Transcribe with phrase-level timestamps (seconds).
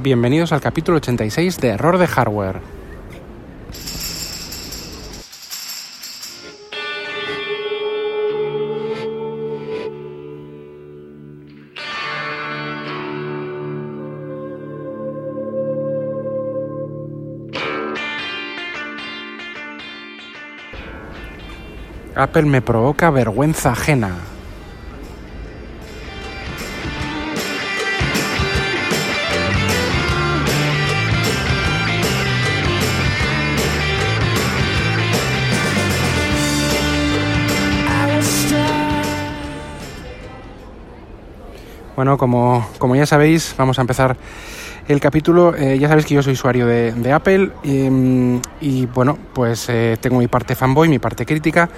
[0.00, 2.60] Bienvenidos al capítulo 86 de Error de Hardware.
[22.14, 24.27] Apple me provoca vergüenza ajena.
[41.98, 44.16] Bueno, como, como ya sabéis, vamos a empezar
[44.86, 45.56] el capítulo.
[45.56, 47.50] Eh, ya sabéis que yo soy usuario de, Apple
[48.60, 51.68] y, bueno, pues eh, tengo mi parte fanboy, mi parte crítica.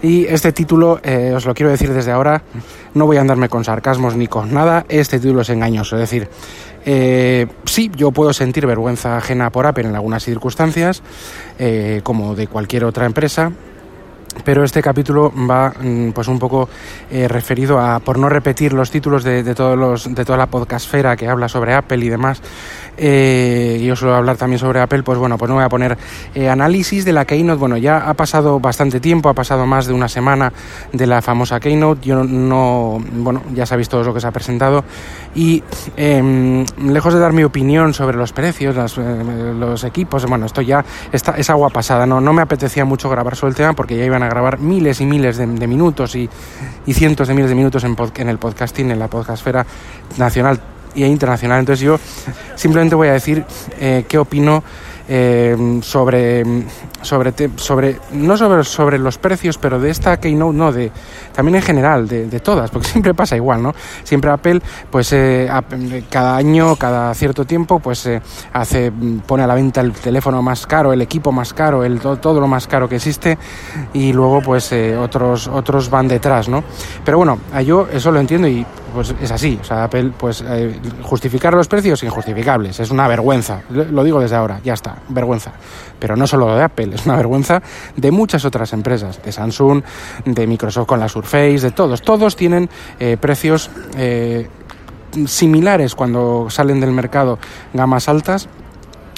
[0.00, 2.40] Y este título, eh, os lo quiero decir desde ahora,
[2.94, 5.96] no voy a andarme con sarcasmos ni con nada, este título es engañoso.
[5.96, 6.28] Es decir,
[7.64, 11.02] sí, yo puedo sentir vergüenza ajena por Apple en algunas circunstancias,
[12.04, 13.50] como de cualquier otra empresa,
[14.44, 16.68] pero este capítulo va mm, pues un poco
[17.10, 20.46] eh, referido a por no repetir los títulos de, de, todos los de toda la
[20.46, 22.40] podcastfera que habla sobre Apple y demás
[23.00, 25.96] eh, yo suelo hablar también sobre Apple pues bueno pues no voy a poner
[26.34, 27.58] eh, análisis de la keynote.
[27.58, 30.52] Bueno ya ha pasado bastante tiempo ha pasado más de una semana
[30.92, 32.06] de la famosa keynote.
[32.06, 34.84] Yo no bueno ya sabéis todo lo que se ha presentado.
[35.34, 35.62] Y
[35.96, 41.32] em, lejos de dar mi opinión sobre los precios los equipos bueno esto ya está,
[41.32, 42.04] es agua pasada.
[42.04, 45.00] No no me apetecía mucho grabar sobre el tema porque ya iban a grabar miles
[45.00, 46.28] y miles de, minutos y,
[46.86, 49.66] cientos de miles de minutos en, en el podcasting, en la podcastfera
[50.16, 50.60] nacional
[50.94, 51.60] e internacional.
[51.60, 51.98] Entonces yo
[52.54, 53.44] simplemente voy a decir
[53.78, 54.62] eh, qué opino
[55.08, 56.44] eh, sobre,
[57.02, 60.90] sobre, sobre, no sobre, sobre los precios, pero de esta Keynote, no, de,
[61.34, 63.74] también en general, de, de todas, porque siempre pasa igual, ¿no?
[64.04, 64.60] Siempre Apple,
[64.90, 65.48] pues eh,
[66.10, 68.20] cada año, cada cierto tiempo, pues eh,
[68.52, 68.92] hace,
[69.26, 72.40] pone a la venta el teléfono más caro, el equipo más caro, el, todo, todo
[72.40, 73.38] lo más caro que existe,
[73.92, 76.64] y luego pues otros, otros van detrás, ¿no?
[77.04, 78.64] Pero bueno, yo eso lo entiendo y
[78.94, 79.58] pues es así.
[79.60, 80.44] O sea, Apple, pues
[81.02, 82.80] justificar los precios injustificables.
[82.80, 83.62] Es una vergüenza.
[83.70, 85.52] Lo digo desde ahora, ya está vergüenza.
[85.98, 87.62] Pero no solo de Apple, es una vergüenza
[87.96, 89.82] de muchas otras empresas, de Samsung,
[90.24, 92.02] de Microsoft con la Surface, de todos.
[92.02, 92.68] Todos tienen
[92.98, 94.48] eh, precios eh,
[95.26, 97.38] similares cuando salen del mercado
[97.72, 98.48] gamas altas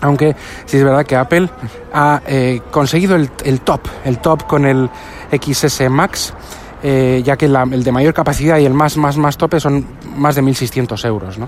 [0.00, 0.36] aunque
[0.66, 1.48] sí es verdad que Apple
[1.92, 4.88] ha eh, conseguido el, top, el top con el
[5.32, 6.34] XS Max,
[6.82, 9.84] ya que el de mayor capacidad y el más, más, más tope son
[10.16, 11.38] más de 1.600 euros.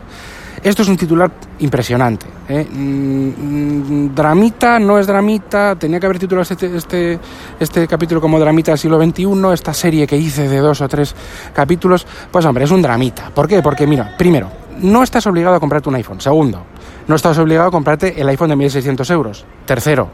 [0.62, 1.30] Esto es un titular
[1.60, 2.26] impresionante.
[2.46, 2.66] ¿eh?
[2.70, 7.18] Mm, dramita, no es dramita, tenía que haber titulado este, este,
[7.58, 11.14] este, capítulo como Dramita del siglo XXI, esta serie que hice de dos o tres
[11.54, 13.30] capítulos, pues hombre, es un dramita.
[13.30, 13.62] ¿Por qué?
[13.62, 14.50] Porque mira, primero,
[14.82, 16.20] no estás obligado a comprarte un iPhone.
[16.20, 16.62] Segundo,
[17.08, 19.46] no estás obligado a comprarte el iPhone de 1.600 euros.
[19.64, 20.10] Tercero,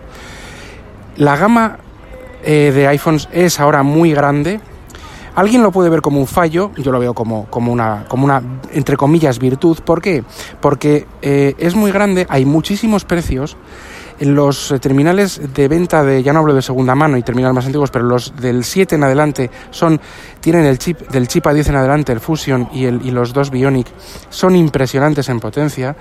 [1.16, 1.78] la gama
[2.44, 4.60] eh, de iPhones es ahora muy grande
[5.36, 8.42] Alguien lo puede ver como un fallo, yo lo veo como, como, una, como una,
[8.72, 9.78] entre comillas, virtud.
[9.84, 10.24] ¿Por qué?
[10.62, 13.54] Porque eh, es muy grande, hay muchísimos precios.
[14.18, 17.54] En los eh, terminales de venta de, ya no hablo de segunda mano y terminales
[17.54, 20.00] más antiguos, pero los del 7 en adelante son,
[20.40, 23.50] tienen el chip, del chip A10 en adelante, el Fusion y, el, y los dos
[23.50, 23.88] Bionic,
[24.30, 25.94] son impresionantes en potencia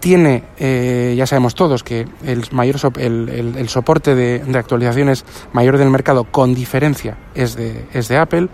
[0.00, 5.90] tiene, eh, ya sabemos todos, que el, mayor el, el, soporte de, actualizaciones mayor del
[5.90, 8.48] mercado con diferencia es de, es de Apple.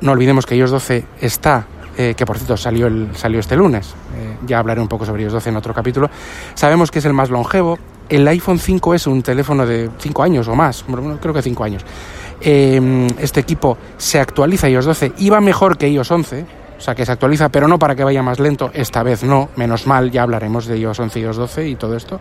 [0.00, 1.66] No olvidemos que iOS 12 está,
[1.98, 5.24] eh, que por cierto salió, el, salió este lunes, eh, ya hablaré un poco sobre
[5.24, 6.08] iOS 12 en otro capítulo.
[6.54, 7.78] Sabemos que es el más longevo.
[8.08, 10.84] El iPhone 5 es un teléfono de 5 años o más,
[11.20, 11.84] creo que 5 años.
[12.40, 17.04] este equipo se actualiza iOS 12 y va mejor que iOS 11 o sea, que
[17.04, 20.22] se actualiza, pero no para que vaya más lento, esta vez no, menos mal, ya
[20.22, 22.18] hablaremos de iOS 11 y iOS 12 y todo esto,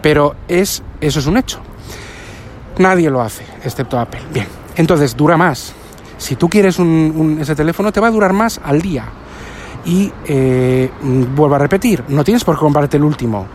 [0.00, 1.60] pero es, eso es un hecho.
[2.78, 4.22] Nadie lo hace, excepto Apple.
[4.32, 5.74] Bien, entonces dura más.
[6.16, 9.04] Si tú quieres ese teléfono, te va a durar más al día.
[9.84, 10.90] Y eh,
[11.36, 13.46] vuelvo a repetir, no tienes por qué comprarte el último.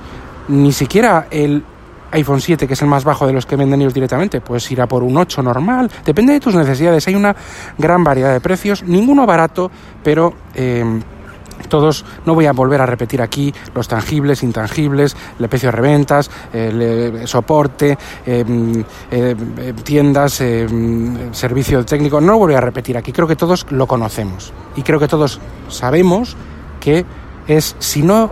[0.50, 1.64] Ni siquiera el
[2.12, 4.88] iPhone 7, que es el más bajo de los que venden ellos directamente, pues irá
[4.88, 5.90] por un 8 normal.
[6.06, 7.08] Depende de tus necesidades.
[7.08, 7.36] Hay una
[7.78, 9.70] gran variedad de precios, ninguno barato,
[10.04, 11.02] pero em,
[11.70, 16.30] todos, no voy a volver a repetir aquí los tangibles, intangibles, el precio de reventas,
[16.54, 20.42] el, soporte, em, em, tiendas,
[21.32, 25.00] servicio técnico, no lo voy a repetir aquí, creo que todos lo conocemos y creo
[25.00, 25.40] que todos
[25.70, 26.38] sabemos
[26.80, 27.06] que
[27.48, 28.32] es, si no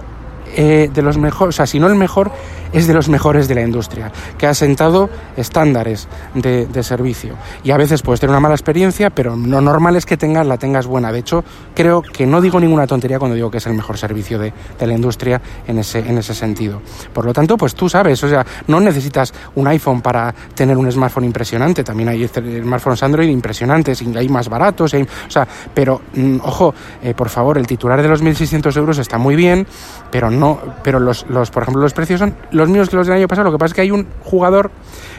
[0.55, 2.31] eh, de los mejores, o sea, si no el mejor,
[2.73, 7.35] es de los mejores de la industria, que ha sentado estándares de, servicio.
[7.63, 10.57] Y a veces puedes tener una mala experiencia, pero lo normal es que tengas, la
[10.57, 11.11] tengas buena.
[11.11, 14.37] De hecho, creo que no digo ninguna tontería cuando digo que es el mejor servicio
[14.37, 16.81] de, la industria en ese, en ese sentido.
[17.11, 20.91] Por lo tanto, pues tú sabes, o sea, no necesitas un iPhone para tener un
[20.91, 26.73] smartphone impresionante, también hay smartphones Android impresionantes, hay más baratos, o sea, pero mm, ojo,
[27.01, 29.65] eh, por favor, el titular de los 1.600 euros está muy bien,
[30.11, 33.17] pero no, pero los, los, por ejemplo, los precios son los mismos que los del
[33.17, 33.45] año pasado.
[33.45, 34.71] Lo que pasa es que hay un jugador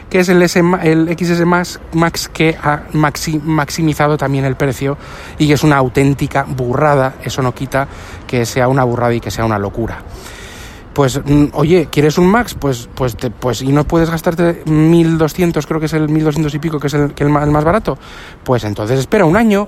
[0.09, 4.97] que es el, S, el XS Max, Max que ha maximizado también el precio
[5.37, 7.15] y que es una auténtica burrada.
[7.23, 7.87] Eso no quita
[8.25, 9.99] que sea una burrada y que sea una locura
[10.97, 12.55] pues mm, oye, ¿quieres un Max?
[12.59, 16.79] Pues pues pues y no puedes gastarte 1200, creo que es el 1200 y pico
[16.79, 17.99] que es el, el, más barato.
[18.43, 19.67] Pues entonces espera un año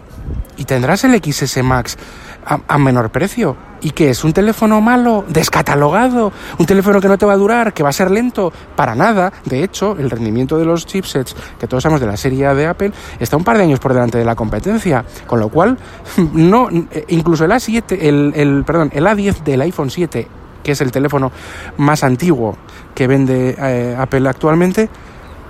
[0.58, 2.00] y tendrás el XS Max
[2.44, 3.56] a, menor precio.
[3.80, 4.24] ¿Y qué es?
[4.24, 5.24] ¿Un teléfono malo?
[5.28, 6.34] ¿Descatalogado?
[6.58, 7.76] ¿Un teléfono que no te va a durar?
[7.76, 8.52] ¿Que va a ser lento?
[8.76, 9.32] Para nada.
[9.46, 12.92] De hecho, el rendimiento de los chipsets que todos sabemos de la serie de Apple
[13.20, 15.06] está un par de años por delante de la competencia.
[15.28, 15.78] Con lo cual,
[16.34, 16.70] no,
[17.08, 21.32] incluso el A7, el, el, perdón, el A10 del iPhone 7, que es el teléfono
[21.78, 22.58] más antiguo
[22.96, 24.90] que vende eh, Apple actualmente,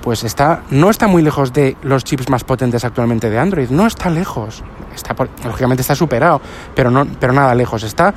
[0.01, 3.69] pues está, no está muy lejos de los chips más potentes actualmente de Android.
[3.69, 4.63] No está lejos
[4.93, 5.15] está
[5.45, 6.41] lógicamente está superado,
[6.75, 8.13] pero no, pero nada lejos, está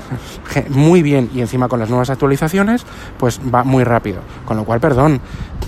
[0.69, 2.85] muy bien y encima con las nuevas actualizaciones,
[3.19, 4.21] pues va muy rápido.
[4.45, 5.21] Con lo cual, perdón,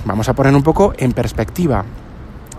[0.05, 1.85] vamos a poner un poco en perspectiva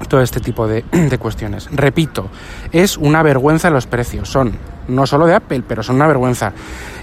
[0.07, 0.83] todo este tipo de,
[1.19, 1.69] cuestiones.
[1.71, 2.27] Repito,
[2.71, 4.57] es una vergüenza los precios, son
[4.87, 6.53] no solo de Apple, pero son una vergüenza.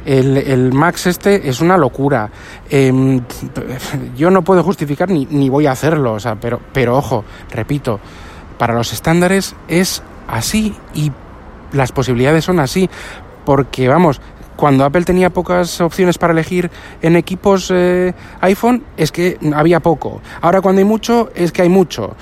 [0.04, 2.31] El, Max este es una locura.
[2.69, 3.20] Em,
[4.16, 8.00] yo no puedo justificar ni, ni voy a hacerlo, o sea, pero, pero ojo, repito,
[8.58, 11.12] para los estándares es así y
[11.72, 12.88] las posibilidades son así,
[13.44, 14.20] porque vamos,
[14.62, 16.70] cuando Apple tenía pocas opciones para elegir
[17.02, 20.20] en equipos eh, iPhone, es que había poco.
[20.40, 22.14] Ahora cuando hay mucho, es que hay mucho.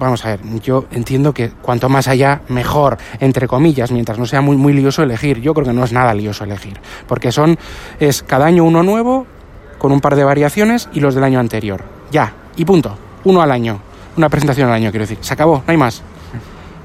[0.00, 4.40] vamos a ver, yo entiendo que cuanto más allá, mejor, entre comillas, mientras no sea
[4.40, 5.40] muy, muy lioso elegir.
[5.40, 7.56] Yo creo que no es nada lioso elegir, porque son,
[8.00, 9.24] es cada año uno nuevo,
[9.78, 11.84] con un par de variaciones, y los del año anterior.
[12.10, 12.98] Ya, y punto.
[13.22, 13.78] Uno al año.
[14.16, 15.18] Una presentación al año, quiero decir.
[15.20, 16.02] Se acabó, no hay más.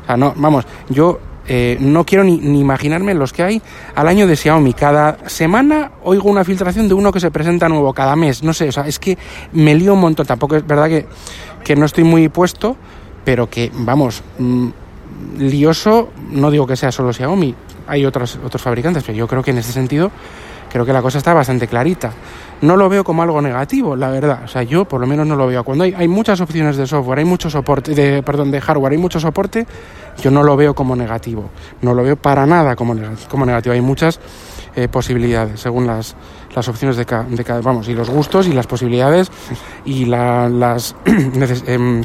[0.03, 3.61] O sea, no, vamos, yo eh, no quiero ni, imaginarme los que hay
[3.95, 4.73] al año de Xiaomi.
[4.73, 8.43] Cada semana oigo una filtración de uno que se presenta nuevo, cada mes.
[8.43, 9.17] No sé, o sea, es que
[9.51, 10.25] me lío un montón.
[10.25, 11.05] Tampoco es verdad que,
[11.63, 12.77] que no estoy muy puesto,
[13.25, 14.69] pero que, vamos, mm,
[15.39, 17.55] lioso, no digo que sea solo Xiaomi,
[17.87, 20.11] hay otros, otros fabricantes, pero yo creo que en ese sentido,
[20.73, 22.11] creo que la cosa está bastante clarita
[22.63, 24.43] no lo veo como algo negativo, la verdad.
[24.45, 25.65] O sea, yo por lo menos no lo veo.
[25.65, 28.97] Cuando hay, hay muchas opciones de software, hay mucho soporte, de, perdón, de hardware, hay
[28.97, 29.67] mucho soporte,
[30.21, 31.49] yo no lo veo como negativo.
[31.81, 32.95] No lo veo para nada como,
[33.29, 33.73] como negativo.
[33.73, 34.19] Hay muchas
[34.77, 36.15] eh, posibilidades según las,
[36.55, 39.29] las opciones de cada, vamos, y los gustos y las posibilidades
[39.83, 42.01] y la, las eh,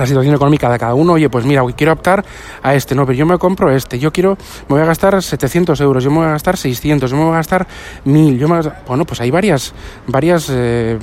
[0.00, 2.24] la situación económica de cada uno, oye, pues mira, quiero optar
[2.62, 4.36] a este, no, pero yo me compro este, yo quiero,
[4.68, 7.32] me voy a gastar 700 euros, yo me voy a gastar 600, yo me voy
[7.32, 7.66] a gastar
[8.04, 9.72] 1000, yo me bueno, pues hay varias,
[10.06, 10.98] varias eh,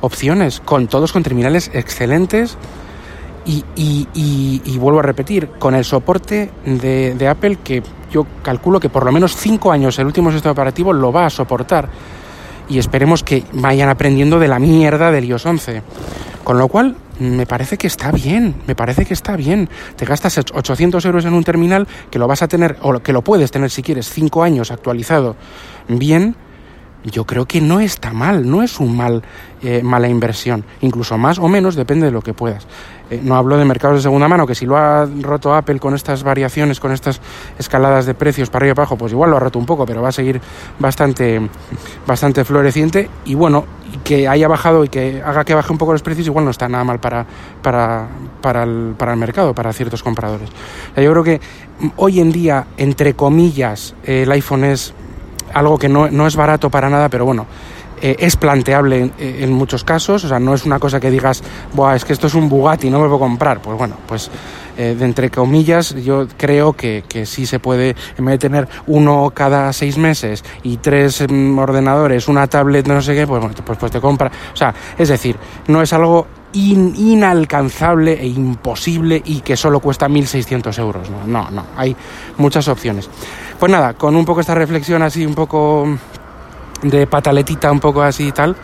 [0.00, 2.56] opciones, con todos con terminales excelentes
[3.46, 8.78] y, y, y, vuelvo a repetir, con el soporte de, de Apple que yo calculo
[8.78, 11.88] que por lo menos 5 años el último sistema operativo lo va a soportar
[12.68, 15.82] y esperemos que vayan aprendiendo de la mierda del iOS 11.
[16.44, 19.68] Con lo cual, me parece que está bien, me parece que está bien.
[19.96, 23.22] Te gastas 800 euros en un terminal que lo vas a tener, o que lo
[23.22, 25.36] puedes tener si quieres, 5 años actualizado
[25.88, 26.36] bien.
[27.04, 29.22] Yo creo que no está mal, no es un mal,
[29.62, 32.66] eh, mala inversión, incluso más o menos depende de lo que puedas.
[33.08, 35.94] Eh, no hablo de mercados de segunda mano, que si lo ha roto Apple con
[35.94, 37.20] estas variaciones, con estas
[37.56, 40.02] escaladas de precios para arriba y abajo, pues igual lo ha roto un poco, pero
[40.02, 40.40] va a seguir
[40.80, 41.40] bastante,
[42.04, 43.08] bastante floreciente.
[43.24, 43.64] Y bueno,
[44.04, 46.68] que haya bajado y que haga que baje un poco los precios, igual no está
[46.68, 47.26] nada mal para,
[47.62, 48.08] para,
[48.40, 50.48] para, el, para el mercado, para ciertos compradores.
[50.96, 51.40] yo creo que
[51.96, 54.94] hoy en día, entre comillas, el iPhone es
[55.54, 57.46] algo que no, no es barato para nada, pero bueno,
[58.00, 61.42] eh, es planteable en, muchos casos, o sea, no es una cosa que digas,
[61.72, 63.60] Buah, es que esto es un Bugatti, no me puedo comprar.
[63.60, 64.30] Pues bueno, pues
[64.78, 68.68] eh, de entre comillas, yo creo que, que, sí se puede, en vez de tener
[68.86, 73.76] uno cada seis meses y tres mm, ordenadores, una tablet, no sé qué, pues, pues,
[73.76, 74.30] pues te compra.
[74.54, 80.78] O sea, es decir, no es algo inalcanzable e imposible y que solo cuesta 1.600
[80.78, 81.10] euros.
[81.10, 81.26] ¿no?
[81.26, 81.96] no, no, hay
[82.36, 83.10] muchas opciones.
[83.58, 85.88] Pues nada, con un poco esta reflexión así, un poco
[86.82, 88.56] de pataletita un poco así y tal,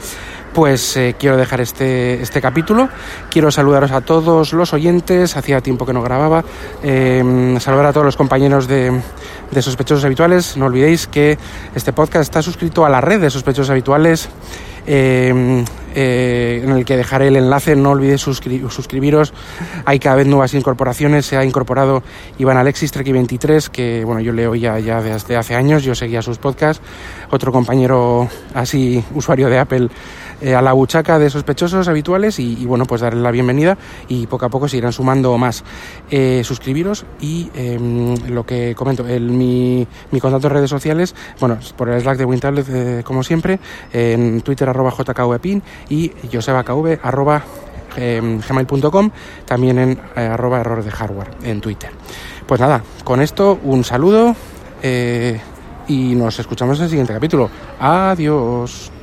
[0.55, 2.89] pues eh, quiero dejar este, este capítulo.
[3.31, 6.45] Quiero saludaros a todos los oyentes, hacía tiempo que no grababa,
[6.83, 9.01] em, saludar a todos los compañeros de,
[9.51, 10.57] de, sospechosos habituales.
[10.57, 11.37] No olvidéis que
[11.75, 14.31] este podcast está suscrito a la red de sospechosos habituales.
[14.87, 17.77] Em, eh, en el que dejaré el enlace.
[17.77, 19.33] No olvidéis suscribiros.
[19.85, 21.27] Hay cada vez nuevas incorporaciones.
[21.27, 22.03] Se ha incorporado
[22.39, 25.85] Iván Alexis, Treki23, que bueno, yo leo ya, ya desde hace años.
[25.85, 26.83] Yo seguía sus podcasts.
[27.31, 29.89] Otro compañero así, usuario de Apple,
[30.41, 33.76] eh, a la buchaca de sospechosos habituales y, bueno, pues darle la bienvenida
[34.09, 35.64] y poco a poco se irán sumando más.
[36.11, 41.59] Eh, suscribiros y em, lo que comento, el, mi, mi contacto en redes sociales, bueno,
[41.76, 43.59] por el Slack de Wintablet, eh, como siempre,
[43.93, 47.43] en Twitter arroba jkvpin y josebakv arroba
[47.97, 49.11] em, gmail.com,
[49.45, 51.91] también en arroba error de hardware en Twitter.
[52.47, 54.35] Pues nada, con esto un saludo
[55.88, 57.50] y nos escuchamos en el siguiente capítulo.
[57.79, 58.94] Adiós.